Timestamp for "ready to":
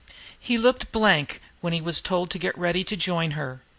2.57-2.97